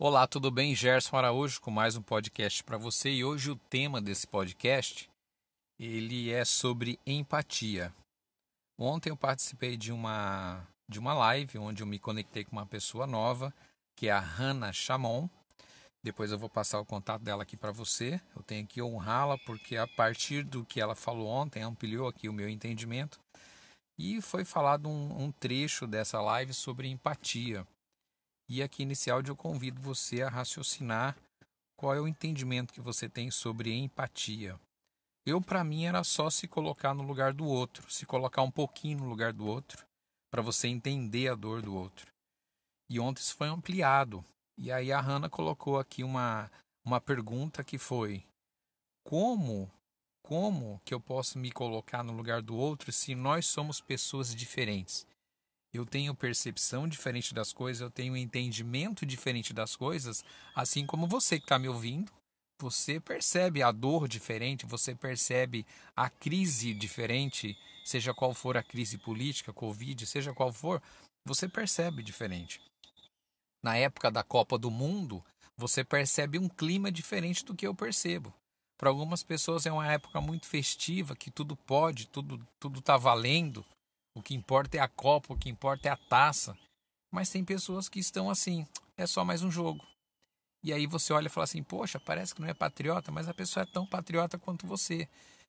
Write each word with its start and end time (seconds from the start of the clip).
Olá, 0.00 0.28
tudo 0.28 0.48
bem? 0.48 0.76
Gerson 0.76 1.16
Araújo 1.16 1.60
com 1.60 1.72
mais 1.72 1.96
um 1.96 2.02
podcast 2.02 2.62
para 2.62 2.78
você 2.78 3.10
e 3.10 3.24
hoje 3.24 3.50
o 3.50 3.56
tema 3.56 4.00
desse 4.00 4.28
podcast 4.28 5.10
ele 5.76 6.30
é 6.30 6.44
sobre 6.44 7.00
empatia. 7.04 7.92
Ontem 8.78 9.10
eu 9.10 9.16
participei 9.16 9.76
de 9.76 9.90
uma 9.90 10.64
de 10.88 11.00
uma 11.00 11.14
live 11.14 11.58
onde 11.58 11.82
eu 11.82 11.86
me 11.86 11.98
conectei 11.98 12.44
com 12.44 12.52
uma 12.52 12.64
pessoa 12.64 13.08
nova, 13.08 13.52
que 13.96 14.06
é 14.06 14.12
a 14.12 14.20
Hannah 14.20 14.72
Chamon. 14.72 15.28
Depois 16.00 16.30
eu 16.30 16.38
vou 16.38 16.48
passar 16.48 16.78
o 16.78 16.86
contato 16.86 17.22
dela 17.22 17.42
aqui 17.42 17.56
para 17.56 17.72
você. 17.72 18.20
Eu 18.36 18.42
tenho 18.44 18.64
que 18.68 18.80
honrá-la 18.80 19.36
porque 19.38 19.76
a 19.76 19.88
partir 19.88 20.44
do 20.44 20.64
que 20.64 20.80
ela 20.80 20.94
falou 20.94 21.26
ontem 21.26 21.64
ampliou 21.64 22.06
aqui 22.06 22.28
o 22.28 22.32
meu 22.32 22.48
entendimento 22.48 23.18
e 23.98 24.22
foi 24.22 24.44
falado 24.44 24.88
um, 24.88 25.24
um 25.24 25.32
trecho 25.32 25.88
dessa 25.88 26.20
live 26.20 26.54
sobre 26.54 26.86
empatia. 26.86 27.66
E 28.48 28.62
aqui 28.62 28.84
nesse 28.84 29.10
áudio 29.10 29.32
eu 29.32 29.36
convido 29.36 29.80
você 29.80 30.22
a 30.22 30.28
raciocinar 30.28 31.16
qual 31.76 31.94
é 31.94 32.00
o 32.00 32.08
entendimento 32.08 32.72
que 32.72 32.80
você 32.80 33.08
tem 33.08 33.30
sobre 33.30 33.74
empatia. 33.74 34.58
Eu, 35.26 35.40
para 35.40 35.62
mim, 35.62 35.84
era 35.84 36.02
só 36.02 36.30
se 36.30 36.48
colocar 36.48 36.94
no 36.94 37.02
lugar 37.02 37.34
do 37.34 37.44
outro, 37.44 37.90
se 37.90 38.06
colocar 38.06 38.42
um 38.42 38.50
pouquinho 38.50 38.98
no 38.98 39.08
lugar 39.08 39.32
do 39.32 39.46
outro, 39.46 39.86
para 40.30 40.40
você 40.40 40.68
entender 40.68 41.28
a 41.28 41.34
dor 41.34 41.60
do 41.60 41.74
outro. 41.74 42.10
E 42.88 42.98
ontem 42.98 43.20
isso 43.20 43.36
foi 43.36 43.48
ampliado. 43.48 44.24
E 44.56 44.72
aí 44.72 44.90
a 44.90 45.00
Hanna 45.00 45.28
colocou 45.28 45.78
aqui 45.78 46.02
uma, 46.02 46.50
uma 46.84 47.00
pergunta 47.00 47.62
que 47.62 47.76
foi: 47.76 48.24
como 49.04 49.70
como 50.28 50.78
que 50.84 50.92
eu 50.92 51.00
posso 51.00 51.38
me 51.38 51.50
colocar 51.50 52.02
no 52.02 52.12
lugar 52.12 52.42
do 52.42 52.54
outro 52.54 52.92
se 52.92 53.14
nós 53.14 53.46
somos 53.46 53.80
pessoas 53.80 54.34
diferentes? 54.34 55.06
Eu 55.72 55.84
tenho 55.84 56.14
percepção 56.14 56.88
diferente 56.88 57.34
das 57.34 57.52
coisas, 57.52 57.82
eu 57.82 57.90
tenho 57.90 58.16
entendimento 58.16 59.04
diferente 59.04 59.52
das 59.52 59.76
coisas, 59.76 60.24
assim 60.54 60.86
como 60.86 61.06
você 61.06 61.38
que 61.38 61.44
está 61.44 61.58
me 61.58 61.68
ouvindo, 61.68 62.10
você 62.60 62.98
percebe 62.98 63.62
a 63.62 63.70
dor 63.70 64.08
diferente, 64.08 64.66
você 64.66 64.94
percebe 64.94 65.66
a 65.94 66.08
crise 66.08 66.74
diferente, 66.74 67.56
seja 67.84 68.14
qual 68.14 68.34
for 68.34 68.56
a 68.56 68.62
crise 68.62 68.98
política, 68.98 69.52
Covid, 69.52 70.06
seja 70.06 70.32
qual 70.32 70.52
for, 70.52 70.82
você 71.24 71.48
percebe 71.48 72.02
diferente. 72.02 72.60
Na 73.62 73.76
época 73.76 74.10
da 74.10 74.22
Copa 74.22 74.58
do 74.58 74.70
Mundo, 74.70 75.22
você 75.56 75.84
percebe 75.84 76.38
um 76.38 76.48
clima 76.48 76.90
diferente 76.90 77.44
do 77.44 77.54
que 77.54 77.66
eu 77.66 77.74
percebo. 77.74 78.32
Para 78.78 78.90
algumas 78.90 79.22
pessoas 79.22 79.66
é 79.66 79.72
uma 79.72 79.90
época 79.90 80.20
muito 80.20 80.46
festiva, 80.46 81.16
que 81.16 81.30
tudo 81.30 81.56
pode, 81.56 82.06
tudo 82.06 82.44
tudo 82.58 82.78
está 82.78 82.96
valendo. 82.96 83.64
O 84.14 84.22
que 84.22 84.34
importa 84.34 84.76
é 84.76 84.80
a 84.80 84.88
copa, 84.88 85.32
o 85.32 85.38
que 85.38 85.48
importa 85.48 85.88
é 85.88 85.92
a 85.92 85.96
taça. 85.96 86.56
Mas 87.12 87.30
tem 87.30 87.44
pessoas 87.44 87.88
que 87.88 87.98
estão 87.98 88.28
assim, 88.30 88.66
é 88.96 89.06
só 89.06 89.24
mais 89.24 89.42
um 89.42 89.50
jogo. 89.50 89.86
E 90.62 90.72
aí 90.72 90.86
você 90.86 91.12
olha 91.12 91.26
e 91.26 91.30
fala 91.30 91.44
assim, 91.44 91.62
poxa, 91.62 92.00
parece 92.00 92.34
que 92.34 92.40
não 92.40 92.48
é 92.48 92.54
patriota, 92.54 93.12
mas 93.12 93.28
a 93.28 93.34
pessoa 93.34 93.62
é 93.62 93.72
tão 93.72 93.86
patriota 93.86 94.38
quanto 94.38 94.66
você. 94.66 95.08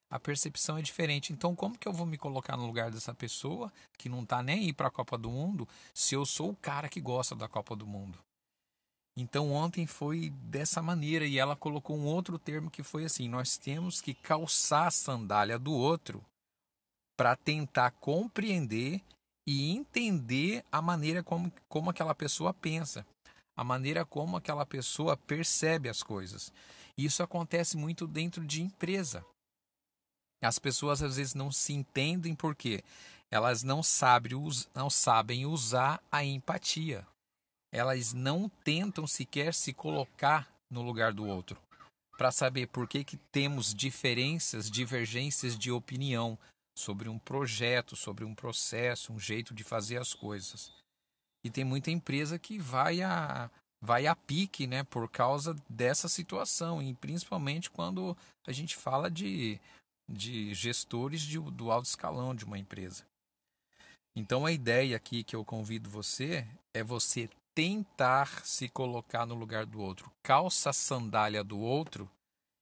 A 0.09 0.19
percepção 0.19 0.77
é 0.77 0.81
diferente. 0.81 1.33
Então, 1.33 1.55
como 1.55 1.77
que 1.77 1.87
eu 1.87 1.93
vou 1.93 2.05
me 2.05 2.17
colocar 2.17 2.57
no 2.57 2.65
lugar 2.65 2.91
dessa 2.91 3.13
pessoa 3.13 3.71
que 3.97 4.09
não 4.09 4.23
está 4.23 4.41
nem 4.41 4.65
aí 4.65 4.73
para 4.73 4.87
a 4.87 4.91
Copa 4.91 5.17
do 5.17 5.29
Mundo, 5.29 5.67
se 5.93 6.15
eu 6.15 6.25
sou 6.25 6.51
o 6.51 6.55
cara 6.55 6.89
que 6.89 7.01
gosta 7.01 7.35
da 7.35 7.47
Copa 7.47 7.75
do 7.75 7.85
Mundo? 7.85 8.17
Então 9.19 9.51
ontem 9.51 9.85
foi 9.85 10.29
dessa 10.29 10.81
maneira 10.81 11.25
e 11.25 11.37
ela 11.37 11.53
colocou 11.53 11.97
um 11.97 12.05
outro 12.05 12.39
termo 12.39 12.71
que 12.71 12.81
foi 12.81 13.03
assim: 13.03 13.27
nós 13.27 13.57
temos 13.57 13.99
que 13.99 14.13
calçar 14.13 14.87
a 14.87 14.91
sandália 14.91 15.59
do 15.59 15.73
outro 15.73 16.23
para 17.19 17.35
tentar 17.35 17.91
compreender 17.91 19.03
e 19.45 19.71
entender 19.71 20.63
a 20.71 20.81
maneira 20.81 21.21
como, 21.21 21.51
como 21.67 21.89
aquela 21.89 22.15
pessoa 22.15 22.53
pensa, 22.53 23.05
a 23.57 23.63
maneira 23.63 24.05
como 24.05 24.37
aquela 24.37 24.65
pessoa 24.65 25.17
percebe 25.17 25.89
as 25.89 26.01
coisas. 26.01 26.53
Isso 26.97 27.21
acontece 27.21 27.75
muito 27.75 28.07
dentro 28.07 28.45
de 28.45 28.61
empresa. 28.61 29.25
As 30.41 30.57
pessoas 30.57 31.03
às 31.03 31.17
vezes 31.17 31.35
não 31.35 31.51
se 31.51 31.73
entendem 31.73 32.33
porque 32.33 32.81
elas 33.29 33.63
não 33.63 33.83
sabem, 33.83 34.31
não 34.73 34.89
sabem 34.89 35.45
usar 35.45 36.01
a 36.09 36.23
empatia 36.23 37.05
elas 37.71 38.13
não 38.13 38.49
tentam 38.63 39.05
sequer 39.05 39.53
se 39.53 39.73
colocar 39.73 40.51
no 40.69 40.81
lugar 40.81 41.13
do 41.13 41.25
outro 41.25 41.57
para 42.17 42.31
saber 42.31 42.67
por 42.67 42.87
que, 42.87 43.03
que 43.03 43.15
temos 43.31 43.73
diferenças, 43.73 44.69
divergências 44.69 45.57
de 45.57 45.71
opinião 45.71 46.37
sobre 46.79 47.09
um 47.09 47.19
projeto, 47.19 47.95
sobre 47.95 48.23
um 48.23 48.33
processo, 48.33 49.13
um 49.13 49.19
jeito 49.19 49.53
de 49.53 49.63
fazer 49.63 49.97
as 49.97 50.13
coisas. 50.13 50.71
E 51.43 51.49
tem 51.49 51.63
muita 51.63 51.91
empresa 51.91 52.39
que 52.39 52.57
vai 52.57 53.01
a 53.01 53.49
vai 53.81 54.07
a 54.07 54.15
pique, 54.15 54.67
né, 54.67 54.83
por 54.83 55.09
causa 55.09 55.55
dessa 55.69 56.09
situação, 56.09 56.81
e 56.81 56.93
principalmente 56.95 57.69
quando 57.69 58.17
a 58.45 58.51
gente 58.51 58.75
fala 58.75 59.09
de, 59.09 59.57
de 60.09 60.53
gestores 60.53 61.21
de, 61.21 61.39
do 61.39 61.71
alto 61.71 61.85
escalão 61.85 62.35
de 62.35 62.43
uma 62.43 62.59
empresa. 62.59 63.05
Então 64.13 64.45
a 64.45 64.51
ideia 64.51 64.97
aqui 64.97 65.23
que 65.23 65.33
eu 65.33 65.45
convido 65.45 65.89
você 65.89 66.45
é 66.73 66.83
você 66.83 67.29
tentar 67.55 68.45
se 68.45 68.67
colocar 68.67 69.25
no 69.25 69.35
lugar 69.35 69.65
do 69.65 69.79
outro. 69.79 70.11
Calça 70.21 70.71
a 70.71 70.73
sandália 70.73 71.41
do 71.41 71.57
outro 71.57 72.09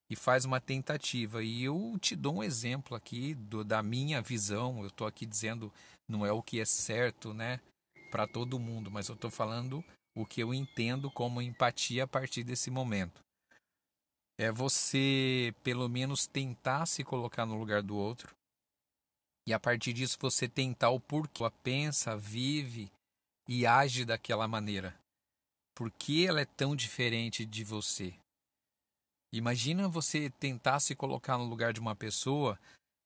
e 0.09 0.15
faz 0.15 0.45
uma 0.45 0.59
tentativa. 0.59 1.43
E 1.43 1.63
eu 1.63 1.97
te 1.99 2.15
dou 2.15 2.37
um 2.37 2.43
exemplo 2.43 2.95
aqui 2.95 3.35
do, 3.35 3.63
da 3.63 3.83
minha 3.83 4.21
visão. 4.21 4.81
Eu 4.81 4.87
estou 4.87 5.07
aqui 5.07 5.25
dizendo 5.25 5.71
não 6.07 6.25
é 6.25 6.31
o 6.31 6.41
que 6.41 6.59
é 6.59 6.65
certo, 6.65 7.33
né, 7.33 7.59
para 8.09 8.27
todo 8.27 8.59
mundo, 8.59 8.89
mas 8.89 9.09
eu 9.09 9.15
estou 9.15 9.29
falando 9.29 9.83
o 10.15 10.25
que 10.25 10.41
eu 10.41 10.53
entendo 10.53 11.11
como 11.11 11.41
empatia 11.41 12.05
a 12.05 12.07
partir 12.07 12.43
desse 12.43 12.71
momento. 12.71 13.21
É 14.39 14.51
você, 14.51 15.53
pelo 15.63 15.89
menos, 15.89 16.27
tentar 16.27 16.85
se 16.85 17.03
colocar 17.03 17.45
no 17.45 17.57
lugar 17.57 17.81
do 17.81 17.97
outro. 17.97 18.35
E 19.47 19.53
a 19.53 19.59
partir 19.59 19.93
disso 19.93 20.17
você 20.19 20.47
tentar 20.47 20.89
o 20.89 20.99
porquê. 20.99 21.43
Pensa, 21.63 22.15
vive, 22.15 22.91
e 23.47 23.65
age 23.65 24.05
daquela 24.05 24.47
maneira? 24.47 24.95
Por 25.75 25.91
que 25.91 26.25
ela 26.25 26.41
é 26.41 26.45
tão 26.45 26.75
diferente 26.75 27.45
de 27.45 27.63
você? 27.63 28.13
Imagina 29.31 29.87
você 29.87 30.29
tentar 30.29 30.79
se 30.79 30.95
colocar 30.95 31.37
no 31.37 31.45
lugar 31.45 31.73
de 31.73 31.79
uma 31.79 31.95
pessoa 31.95 32.57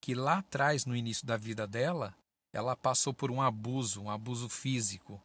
que 0.01 0.13
lá 0.13 0.39
atrás, 0.39 0.85
no 0.85 0.95
início 0.95 1.25
da 1.25 1.37
vida 1.37 1.67
dela, 1.67 2.15
ela 2.53 2.75
passou 2.75 3.13
por 3.13 3.31
um 3.31 3.41
abuso, 3.41 4.01
um 4.01 4.09
abuso 4.09 4.49
físico. 4.49 5.21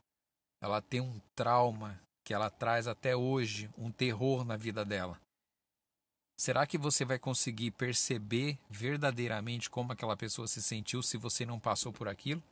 Ela 0.62 0.80
tem 0.80 1.00
um 1.00 1.20
trauma 1.34 2.00
que 2.24 2.34
ela 2.34 2.50
traz 2.50 2.86
até 2.86 3.14
hoje, 3.14 3.70
um 3.76 3.90
terror 3.90 4.44
na 4.44 4.56
vida 4.56 4.84
dela. 4.84 5.20
Será 6.38 6.66
que 6.66 6.76
você 6.76 7.04
vai 7.04 7.18
conseguir 7.18 7.70
perceber 7.70 8.58
verdadeiramente 8.68 9.70
como 9.70 9.92
aquela 9.92 10.16
pessoa 10.16 10.46
se 10.46 10.62
sentiu 10.62 11.02
se 11.02 11.16
você 11.16 11.46
não 11.46 11.58
passou 11.58 11.92
por 11.92 12.08
aquilo? 12.08 12.42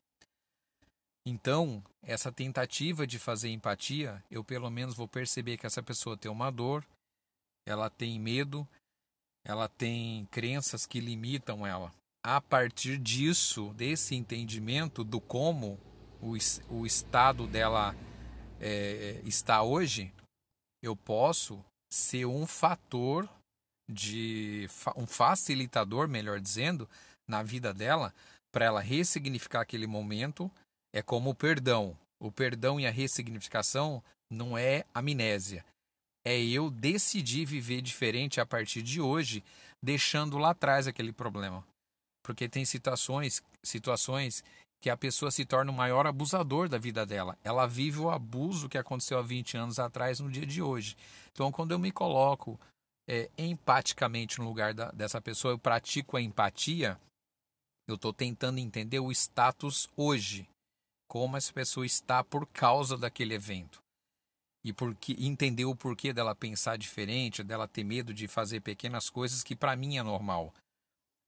Então, 1.27 1.83
essa 2.03 2.31
tentativa 2.33 3.07
de 3.07 3.19
fazer 3.19 3.51
empatia, 3.51 4.23
eu 4.31 4.45
pelo 4.45 4.71
menos 4.71 4.95
vou 4.95 5.09
perceber 5.09 5.57
que 5.57 5.67
essa 5.67 5.83
pessoa 5.83 6.17
tem 6.17 6.31
uma 6.31 6.51
dor, 6.51 6.85
ela 7.67 7.89
tem 7.91 8.19
medo, 8.19 8.67
ela 9.45 9.69
tem 9.69 10.27
crenças 10.27 10.87
que 10.87 11.01
limitam 11.01 11.67
ela. 11.67 11.93
A 12.25 12.41
partir 12.41 12.99
disso, 12.99 13.73
desse 13.75 14.15
entendimento 14.15 15.05
do 15.05 15.21
como 15.21 15.79
o, 16.21 16.35
o 16.71 16.87
estado 16.87 17.47
dela 17.47 17.95
é, 18.61 19.21
está 19.25 19.63
hoje, 19.63 20.13
eu 20.83 20.97
posso 20.97 21.63
ser 21.93 22.25
um 22.27 22.47
fator 22.47 23.29
de 23.91 24.67
um 24.97 25.07
facilitador, 25.07 26.09
melhor 26.09 26.41
dizendo, 26.41 26.89
na 27.29 27.43
vida 27.43 27.73
dela, 27.75 28.15
para 28.51 28.65
ela 28.67 28.81
ressignificar 28.81 29.61
aquele 29.61 29.87
momento 29.87 30.51
é 30.93 31.03
como 31.03 31.31
o 31.31 31.35
perdão. 31.35 31.97
O 32.21 32.31
perdão 32.31 32.79
e 32.79 32.87
a 32.87 32.91
ressignificação 32.91 34.03
não 34.31 34.57
é 34.57 34.85
amnésia. 34.95 35.65
É 36.27 36.39
eu 36.41 36.71
decidir 36.71 37.45
viver 37.45 37.83
diferente 37.83 38.41
a 38.41 38.47
partir 38.47 38.83
de 38.83 39.01
hoje, 39.01 39.45
deixando 39.83 40.39
lá 40.39 40.51
atrás 40.51 40.87
aquele 40.87 41.13
problema. 41.13 41.65
Porque 42.23 42.49
tem 42.49 42.65
situações, 42.65 43.43
situações 43.63 44.43
que 44.81 44.91
a 44.91 44.97
pessoa 44.97 45.31
se 45.31 45.45
torna 45.45 45.71
o 45.71 45.75
maior 45.75 46.07
abusador 46.07 46.69
da 46.69 46.79
vida 46.79 47.07
dela. 47.07 47.39
Ela 47.43 47.67
vive 47.67 48.01
o 48.01 48.11
abuso 48.11 48.69
que 48.69 48.79
aconteceu 48.79 49.19
há 49.19 49.23
20 49.23 49.57
anos 49.57 49.79
atrás 49.79 50.21
no 50.21 50.31
dia 50.31 50.47
de 50.47 50.61
hoje. 50.61 50.97
Então, 51.33 51.51
quando 51.53 51.73
eu 51.73 51.79
me 51.79 51.91
coloco 51.91 52.59
é, 53.09 53.31
empaticamente 53.37 54.39
no 54.39 54.47
lugar 54.47 54.75
da, 54.75 54.91
dessa 54.91 55.21
pessoa, 55.21 55.53
eu 55.53 55.59
pratico 55.59 56.17
a 56.17 56.23
empatia, 56.23 56.99
eu 57.89 57.97
estou 57.97 58.13
tentando 58.13 58.59
entender 58.59 58.99
o 58.99 59.11
status 59.13 59.89
hoje 59.97 60.49
como 61.09 61.37
essa 61.37 61.53
pessoa 61.53 61.87
está 61.87 62.25
por 62.25 62.47
causa 62.47 62.97
daquele 62.97 63.35
evento. 63.35 63.84
E 64.65 64.73
porque 64.73 65.15
entender 65.19 65.67
o 65.67 65.77
porquê 65.77 66.13
dela 66.13 66.35
pensar 66.35 66.79
diferente, 66.79 67.45
dela 67.45 67.69
ter 67.69 67.85
medo 67.85 68.15
de 68.15 68.27
fazer 68.27 68.61
pequenas 68.61 69.11
coisas 69.11 69.43
que 69.43 69.55
para 69.55 69.77
mim 69.77 69.99
é 69.99 70.03
normal. 70.03 70.55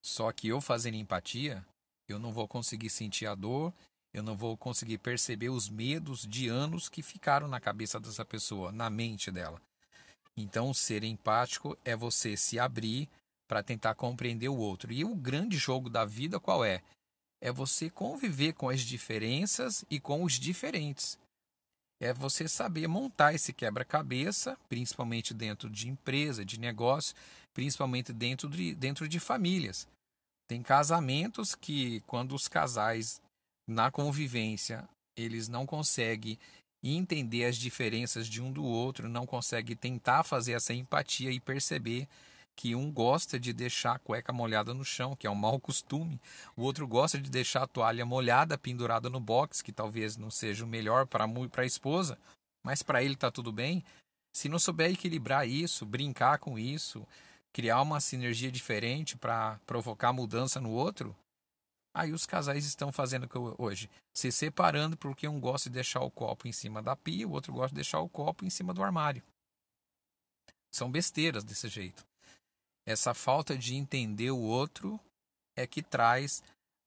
Só 0.03 0.33
que 0.33 0.49
eu 0.49 0.61
fazendo 0.61 0.95
empatia, 0.97 1.65
eu 2.09 2.19
não 2.19 2.33
vou 2.33 2.49
conseguir 2.49 2.89
sentir 2.89 3.27
a 3.27 3.35
dor, 3.35 3.73
Eu 4.17 4.23
não 4.23 4.35
vou 4.35 4.57
conseguir 4.57 4.97
perceber 4.97 5.51
os 5.51 5.69
medos 5.69 6.27
de 6.27 6.49
anos 6.49 6.89
que 6.89 7.03
ficaram 7.03 7.47
na 7.47 7.61
cabeça 7.61 8.01
dessa 8.01 8.25
pessoa, 8.25 8.73
na 8.73 8.89
mente 8.89 9.31
dela. 9.31 9.61
Então, 10.35 10.73
ser 10.73 11.05
empático 11.05 11.77
é 11.85 11.95
você 11.95 12.35
se 12.35 12.59
abrir 12.59 13.11
para 13.47 13.63
tentar 13.63 13.95
compreender 13.95 14.49
o 14.49 14.57
outro. 14.57 14.91
E 14.91 15.05
o 15.05 15.15
grande 15.15 15.59
jogo 15.59 15.91
da 15.91 16.07
vida 16.07 16.41
qual 16.41 16.65
é? 16.65 16.83
É 17.43 17.53
você 17.53 17.91
conviver 17.91 18.55
com 18.55 18.71
as 18.71 18.81
diferenças 18.81 19.85
e 19.91 20.01
com 20.01 20.25
os 20.25 20.41
diferentes. 20.41 21.19
É 22.01 22.13
você 22.13 22.47
saber 22.47 22.87
montar 22.87 23.35
esse 23.35 23.53
quebra-cabeça, 23.53 24.57
principalmente 24.69 25.33
dentro 25.33 25.71
de 25.71 25.89
empresa, 25.89 26.45
de 26.45 26.61
negócio, 26.61 27.15
principalmente 27.55 28.13
dentro 28.13 28.49
de, 28.51 28.75
dentro 28.75 29.09
de 29.09 29.19
famílias. 29.19 29.89
Tem 30.47 30.63
casamentos 30.63 31.55
que, 31.55 32.01
quando 32.07 32.35
os 32.35 32.49
casais, 32.49 33.21
na 33.67 33.91
convivência, 33.91 34.87
eles 35.17 35.49
não 35.49 35.67
conseguem 35.67 36.39
entender 36.85 37.47
as 37.47 37.57
diferenças 37.57 38.29
de 38.29 38.41
um 38.41 38.53
do 38.53 38.63
outro, 38.63 39.09
não 39.09 39.27
conseguem 39.27 39.75
tentar 39.75 40.23
fazer 40.23 40.53
essa 40.53 40.75
empatia 40.75 41.33
e 41.33 41.41
perceber 41.41 42.07
que 42.57 42.75
um 42.75 42.91
gosta 42.91 43.39
de 43.39 43.53
deixar 43.53 43.97
a 43.97 43.99
cueca 43.99 44.33
molhada 44.33 44.73
no 44.73 44.85
chão, 44.85 45.15
que 45.15 45.27
é 45.27 45.31
um 45.31 45.35
mau 45.35 45.61
costume. 45.61 46.19
O 46.57 46.63
outro 46.63 46.89
gosta 46.89 47.21
de 47.21 47.31
deixar 47.31 47.65
a 47.65 47.67
toalha 47.67 48.07
molhada 48.07 48.57
pendurada 48.57 49.11
no 49.11 49.21
box, 49.21 49.61
que 49.61 49.71
talvez 49.71 50.17
não 50.17 50.31
seja 50.31 50.65
o 50.65 50.69
melhor 50.69 51.07
para 51.07 51.27
a 51.27 51.67
esposa, 51.67 52.19
mas 52.65 52.83
para 52.83 53.05
ele 53.05 53.13
está 53.13 53.31
tudo 53.31 53.53
bem. 53.53 53.85
Se 54.35 54.49
não 54.49 54.59
souber 54.59 54.91
equilibrar 54.91 55.47
isso, 55.47 55.85
brincar 55.85 56.39
com 56.39 56.59
isso, 56.59 57.07
criar 57.53 57.83
uma 57.83 58.01
sinergia 58.01 58.51
diferente 58.51 59.17
para 59.19 59.61
provocar 59.67 60.13
mudança 60.13 60.59
no 60.59 60.71
outro, 60.71 61.15
aí 61.95 62.13
os 62.13 62.27
casais 62.27 62.65
estão 62.65 62.91
fazendo 62.91 63.29
hoje, 63.59 63.91
se 64.15 64.33
separando 64.33 64.97
porque 64.97 65.29
um 65.29 65.41
gosta 65.41 65.69
de 65.69 65.75
deixar 65.75 66.01
o 66.01 66.11
copo 66.11 66.49
em 66.49 66.53
cima 66.53 66.83
da 66.83 66.97
pia, 66.97 67.29
o 67.29 67.33
outro 67.33 67.53
gosta 67.53 67.69
de 67.69 67.77
deixar 67.77 68.01
o 68.01 68.09
copo 68.09 68.45
em 68.45 68.51
cima 68.51 68.73
do 68.73 68.83
armário. 68.83 69.23
São 70.71 70.91
besteiras 70.91 71.45
desse 71.45 71.69
jeito. 71.69 72.05
Essa 72.87 73.13
falta 73.13 73.59
de 73.59 73.75
entender 73.75 74.31
o 74.31 74.39
outro 74.39 75.01
é 75.57 75.67
que 75.67 75.83
traz 75.83 76.43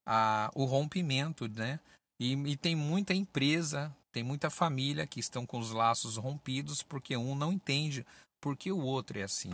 a, 0.07 0.49
o 0.55 0.63
rompimento, 0.63 1.47
né? 1.49 1.79
E, 2.19 2.33
e 2.33 2.55
tem 2.55 2.75
muita 2.75 3.13
empresa, 3.13 3.93
tem 4.11 4.23
muita 4.23 4.49
família 4.49 5.05
que 5.05 5.19
estão 5.19 5.45
com 5.45 5.59
os 5.59 5.71
laços 5.71 6.15
rompidos 6.15 6.81
porque 6.81 7.17
um 7.17 7.35
não 7.35 7.51
entende 7.51 8.05
porque 8.41 8.71
o 8.71 8.79
outro 8.79 9.19
é 9.19 9.23
assim. 9.23 9.51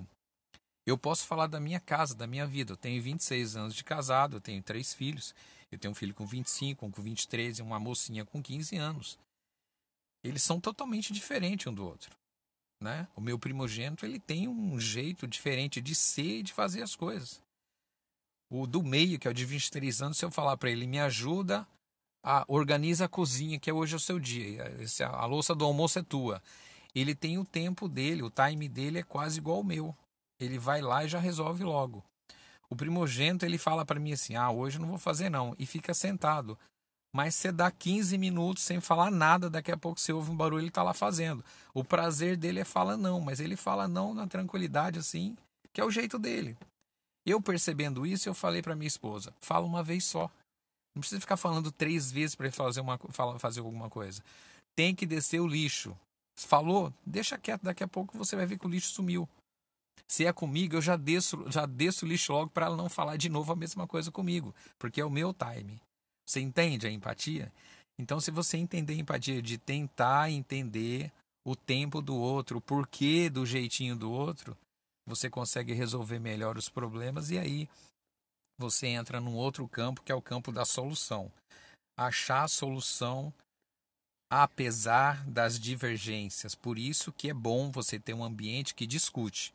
Eu 0.86 1.00
posso 1.00 1.26
falar 1.26 1.48
da 1.48 1.60
minha 1.60 1.80
casa, 1.80 2.14
da 2.14 2.28
minha 2.28 2.46
vida. 2.46 2.74
Eu 2.74 2.78
tenho 2.78 3.02
26 3.02 3.56
anos 3.56 3.74
de 3.74 3.84
casado, 3.84 4.38
eu 4.38 4.42
tenho 4.42 4.62
três 4.62 4.94
filhos. 4.94 5.34
Eu 5.72 5.80
tenho 5.80 5.94
um 5.94 5.96
filho 5.96 6.14
com 6.14 6.28
25, 6.28 6.86
um 6.86 6.92
com 6.92 7.02
23 7.02 7.58
e 7.58 7.62
uma 7.64 7.80
mocinha 7.80 8.24
com 8.24 8.42
15 8.42 8.76
anos. 8.78 9.18
Eles 10.24 10.44
são 10.44 10.60
totalmente 10.60 11.12
diferentes 11.12 11.66
um 11.66 11.74
do 11.74 11.84
outro 11.84 12.16
né? 12.82 13.08
O 13.16 13.22
meu 13.22 13.38
primogênito 13.40 14.06
ele 14.06 14.20
tem 14.20 14.48
um 14.48 14.80
jeito 14.80 15.28
diferente 15.28 15.82
de 15.82 15.96
ser 15.96 16.40
e 16.40 16.44
de 16.44 16.54
fazer 16.54 16.82
as 16.82 16.96
coisas. 16.96 17.42
O 18.50 18.68
do 18.68 18.84
meio, 18.84 19.18
que 19.18 19.28
é 19.28 19.32
o 19.32 19.34
de 19.34 19.46
23 19.46 20.02
anos, 20.02 20.18
se 20.18 20.26
eu 20.26 20.32
falar 20.32 20.56
para 20.58 20.70
ele, 20.70 20.86
me 20.86 21.00
ajuda 21.00 21.68
a 22.24 22.44
organiza 22.48 23.06
a 23.06 23.10
cozinha, 23.10 23.60
que 23.60 23.70
é 23.70 23.74
hoje 23.74 23.96
o 23.96 24.00
seu 24.00 24.20
dia, 24.20 24.64
a 25.12 25.26
louça 25.26 25.54
do 25.54 25.64
almoço 25.64 26.00
é 26.00 26.04
tua. 26.04 26.42
Ele 26.94 27.14
tem 27.14 27.38
o 27.38 27.46
tempo 27.46 27.88
dele, 27.88 28.24
o 28.24 28.32
time 28.32 28.68
dele 28.68 29.00
é 29.00 29.04
quase 29.04 29.40
igual 29.40 29.58
ao 29.58 29.64
meu. 29.64 29.96
Ele 30.40 30.58
vai 30.58 30.82
lá 30.82 31.04
e 31.04 31.08
já 31.08 31.20
resolve 31.20 31.64
logo. 31.64 32.04
O 32.70 32.76
primogênito 32.76 33.46
ele 33.46 33.58
fala 33.58 33.86
para 33.86 34.00
mim 34.00 34.14
assim: 34.14 34.36
"Ah, 34.36 34.50
hoje 34.50 34.80
não 34.80 34.88
vou 34.88 34.98
fazer 34.98 35.30
não", 35.30 35.56
e 35.60 35.66
fica 35.66 35.94
sentado 35.94 36.58
mas 37.16 37.34
você 37.34 37.50
dá 37.50 37.72
15 37.72 38.18
minutos 38.18 38.62
sem 38.62 38.82
falar 38.82 39.10
nada, 39.10 39.50
daqui 39.50 39.72
a 39.72 39.78
pouco 39.78 39.98
você 39.98 40.12
ouve 40.12 40.30
um 40.30 40.36
barulho, 40.36 40.60
ele 40.60 40.68
está 40.68 40.84
lá 40.84 40.94
fazendo. 40.94 41.46
O 41.74 41.82
prazer 41.82 42.36
dele 42.36 42.60
é 42.60 42.66
falar 42.66 42.98
não, 42.98 43.22
mas 43.22 43.40
ele 43.40 43.56
fala 43.56 43.88
não 43.88 44.14
na 44.14 44.28
tranquilidade 44.28 45.00
assim, 45.00 45.34
que 45.72 45.80
é 45.80 45.86
o 45.86 45.90
jeito 45.90 46.20
dele. 46.20 46.58
Eu 47.26 47.42
percebendo 47.42 48.06
isso, 48.06 48.28
eu 48.28 48.34
falei 48.34 48.62
para 48.62 48.76
minha 48.76 48.90
esposa: 48.90 49.34
fala 49.40 49.66
uma 49.66 49.82
vez 49.82 50.04
só. 50.04 50.30
Não 50.94 51.00
precisa 51.00 51.22
ficar 51.22 51.38
falando 51.38 51.72
três 51.72 52.12
vezes 52.12 52.36
para 52.36 52.52
fazer, 52.52 52.82
uma, 52.82 53.00
fazer 53.40 53.62
alguma 53.62 53.90
coisa. 53.90 54.22
Tem 54.76 54.94
que 54.94 55.06
descer 55.06 55.40
o 55.40 55.48
lixo. 55.48 55.98
Falou? 56.36 56.94
Deixa 57.06 57.38
quieto, 57.38 57.64
daqui 57.64 57.82
a 57.82 57.88
pouco 57.88 58.18
você 58.18 58.36
vai 58.36 58.46
ver 58.46 58.60
que 58.60 58.68
o 58.68 58.70
lixo 58.70 58.92
sumiu. 58.92 59.26
Se 60.06 60.26
é 60.26 60.34
comigo, 60.34 60.76
eu 60.76 60.82
já 60.82 60.98
desço, 60.98 61.50
já 61.50 61.66
desço 61.66 62.06
o 62.06 62.10
lixo 62.10 62.34
logo 62.34 62.52
para 62.52 62.66
ela 62.66 62.76
não 62.76 62.90
falar 62.90 63.16
de 63.16 63.30
novo 63.30 63.54
a 63.54 63.56
mesma 63.56 63.88
coisa 63.88 64.12
comigo, 64.12 64.54
porque 64.78 65.00
é 65.00 65.06
o 65.06 65.10
meu 65.10 65.34
time. 65.34 65.82
Você 66.26 66.40
entende 66.40 66.88
a 66.88 66.92
empatia? 66.92 67.52
Então, 67.98 68.20
se 68.20 68.32
você 68.32 68.58
entender 68.58 68.94
a 68.94 68.98
empatia 68.98 69.42
de 69.42 69.58
tentar 69.58 70.30
entender 70.30 71.12
o 71.46 71.56
tempo 71.56 72.02
do 72.02 72.16
outro, 72.16 72.58
o 72.58 72.62
porquê 72.62 73.30
do 73.30 73.46
jeitinho 73.46 73.96
do 73.96 74.12
outro, 74.12 74.58
você 75.08 75.30
consegue 75.30 75.74
resolver 75.74 76.20
melhor 76.20 76.58
os 76.58 76.68
problemas 76.68 77.30
e 77.30 77.38
aí 77.38 77.70
você 78.58 78.88
entra 78.88 79.22
num 79.22 79.36
outro 79.36 79.68
campo 79.68 80.02
que 80.02 80.12
é 80.12 80.16
o 80.16 80.22
campo 80.22 80.52
da 80.52 80.66
solução. 80.66 81.32
Achar 81.98 82.44
a 82.44 82.48
solução 82.48 83.34
apesar 84.32 85.24
das 85.30 85.60
divergências. 85.60 86.56
Por 86.56 86.80
isso 86.80 87.14
que 87.14 87.30
é 87.30 87.34
bom 87.34 87.72
você 87.72 88.00
ter 88.00 88.14
um 88.14 88.24
ambiente 88.24 88.74
que 88.74 88.88
discute. 88.88 89.54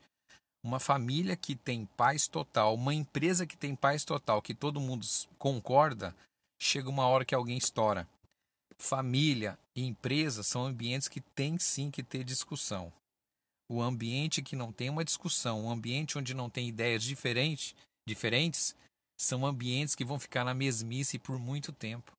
Uma 0.63 0.79
família 0.79 1.35
que 1.35 1.55
tem 1.55 1.85
paz 1.85 2.27
total, 2.27 2.75
uma 2.75 2.93
empresa 2.93 3.45
que 3.45 3.57
tem 3.57 3.75
paz 3.75 4.05
total, 4.05 4.41
que 4.41 4.53
todo 4.53 4.79
mundo 4.79 5.05
concorda, 5.37 6.15
chega 6.61 6.89
uma 6.89 7.07
hora 7.07 7.25
que 7.25 7.33
alguém 7.33 7.57
estoura. 7.57 8.07
Família 8.77 9.57
e 9.75 9.83
empresa 9.83 10.43
são 10.43 10.65
ambientes 10.65 11.07
que 11.07 11.19
tem 11.19 11.57
sim 11.57 11.89
que 11.89 12.03
ter 12.03 12.23
discussão. 12.23 12.93
O 13.67 13.81
ambiente 13.81 14.43
que 14.43 14.55
não 14.55 14.71
tem 14.71 14.89
uma 14.89 15.03
discussão, 15.03 15.65
um 15.65 15.71
ambiente 15.71 16.19
onde 16.19 16.35
não 16.35 16.49
tem 16.49 16.67
ideias 16.67 17.03
diferentes, 17.03 17.73
diferentes, 18.05 18.75
são 19.17 19.45
ambientes 19.45 19.95
que 19.95 20.05
vão 20.05 20.19
ficar 20.19 20.43
na 20.43 20.53
mesmice 20.53 21.17
por 21.17 21.39
muito 21.39 21.71
tempo. 21.71 22.11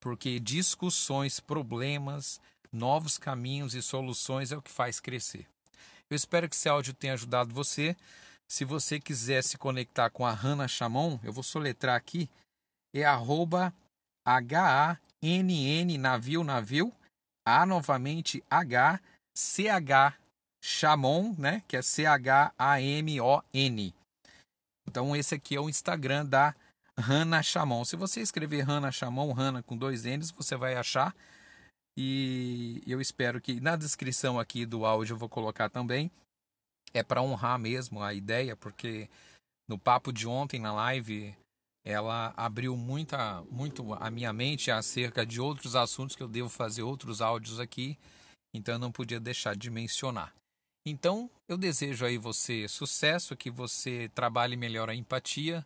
Porque 0.00 0.38
discussões, 0.38 1.40
problemas, 1.40 2.40
novos 2.70 3.16
caminhos 3.16 3.74
e 3.74 3.82
soluções 3.82 4.52
é 4.52 4.56
o 4.56 4.62
que 4.62 4.70
faz 4.70 5.00
crescer. 5.00 5.46
Eu 6.10 6.16
espero 6.16 6.48
que 6.48 6.56
esse 6.56 6.68
áudio 6.68 6.92
tenha 6.92 7.14
ajudado 7.14 7.54
você. 7.54 7.96
Se 8.46 8.66
você 8.66 9.00
quiser 9.00 9.42
se 9.42 9.56
conectar 9.56 10.10
com 10.10 10.26
a 10.26 10.32
Hannah 10.32 10.68
Chamon, 10.68 11.18
eu 11.22 11.32
vou 11.32 11.42
soletrar 11.42 11.96
aqui 11.96 12.28
é 12.94 13.04
arroba 13.04 13.74
H-A-N-N, 14.26 15.98
navio, 15.98 16.44
navio, 16.44 16.92
A 17.46 17.66
novamente 17.66 18.42
H, 18.50 19.00
C-H, 19.36 20.16
Chamon, 20.62 21.34
né? 21.38 21.62
Que 21.66 21.76
é 21.76 21.82
C-H-A-M-O-N. 21.82 22.34
Então, 24.88 25.16
esse 25.16 25.34
aqui 25.34 25.56
é 25.56 25.60
o 25.60 25.68
Instagram 25.68 26.26
da 26.26 26.54
Hanna 26.98 27.42
Chamon. 27.42 27.84
Se 27.84 27.96
você 27.96 28.20
escrever 28.20 28.62
Hanna 28.62 28.92
Chamon, 28.92 29.32
Hanna 29.32 29.62
com 29.62 29.76
dois 29.76 30.04
N's, 30.04 30.30
você 30.30 30.56
vai 30.56 30.74
achar. 30.74 31.14
E 31.96 32.82
eu 32.86 33.00
espero 33.00 33.40
que 33.40 33.60
na 33.60 33.76
descrição 33.76 34.38
aqui 34.38 34.64
do 34.64 34.86
áudio 34.86 35.14
eu 35.14 35.18
vou 35.18 35.28
colocar 35.28 35.68
também. 35.68 36.10
É 36.94 37.02
para 37.02 37.22
honrar 37.22 37.58
mesmo 37.58 38.02
a 38.02 38.12
ideia, 38.12 38.56
porque 38.56 39.08
no 39.68 39.78
papo 39.78 40.12
de 40.12 40.26
ontem 40.26 40.60
na 40.60 40.72
live 40.72 41.34
ela 41.84 42.32
abriu 42.36 42.76
muita, 42.76 43.42
muito 43.50 43.94
a 43.94 44.10
minha 44.10 44.32
mente 44.32 44.70
acerca 44.70 45.26
de 45.26 45.40
outros 45.40 45.74
assuntos 45.74 46.14
que 46.14 46.22
eu 46.22 46.28
devo 46.28 46.48
fazer 46.48 46.82
outros 46.82 47.20
áudios 47.20 47.58
aqui, 47.58 47.98
então 48.54 48.74
eu 48.74 48.78
não 48.78 48.92
podia 48.92 49.18
deixar 49.18 49.56
de 49.56 49.70
mencionar. 49.70 50.32
Então, 50.86 51.30
eu 51.48 51.56
desejo 51.56 52.04
aí 52.04 52.18
você 52.18 52.66
sucesso, 52.68 53.36
que 53.36 53.50
você 53.50 54.10
trabalhe 54.14 54.56
melhor 54.56 54.90
a 54.90 54.94
empatia 54.94 55.64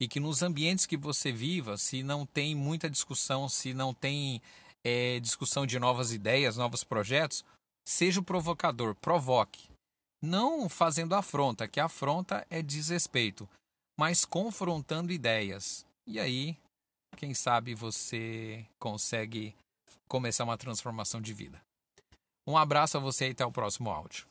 e 0.00 0.08
que 0.08 0.20
nos 0.20 0.42
ambientes 0.42 0.86
que 0.86 0.96
você 0.96 1.32
viva, 1.32 1.76
se 1.76 2.02
não 2.02 2.26
tem 2.26 2.54
muita 2.54 2.88
discussão, 2.88 3.48
se 3.48 3.72
não 3.72 3.94
tem 3.94 4.40
é, 4.84 5.20
discussão 5.20 5.66
de 5.66 5.78
novas 5.78 6.12
ideias, 6.12 6.56
novos 6.56 6.84
projetos, 6.84 7.44
seja 7.86 8.20
o 8.20 8.24
provocador, 8.24 8.94
provoque. 8.94 9.68
Não 10.22 10.68
fazendo 10.68 11.14
afronta, 11.14 11.68
que 11.68 11.80
afronta 11.80 12.46
é 12.50 12.62
desrespeito 12.62 13.48
mas 13.96 14.24
confrontando 14.24 15.12
ideias. 15.12 15.86
E 16.06 16.20
aí, 16.20 16.56
quem 17.16 17.34
sabe 17.34 17.74
você 17.74 18.64
consegue 18.78 19.54
começar 20.06 20.44
uma 20.44 20.58
transformação 20.58 21.20
de 21.20 21.32
vida. 21.32 21.60
Um 22.46 22.56
abraço 22.56 22.96
a 22.96 23.00
você 23.00 23.28
e 23.28 23.32
até 23.32 23.44
o 23.44 23.50
próximo 23.50 23.90
áudio. 23.90 24.26